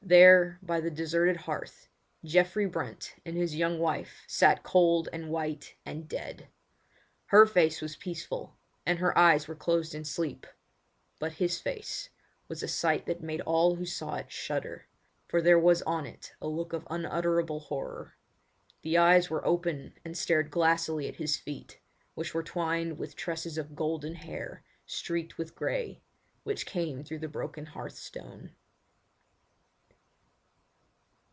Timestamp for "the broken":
27.18-27.66